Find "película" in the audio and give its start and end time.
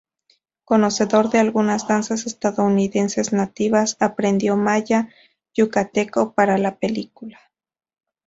6.79-7.39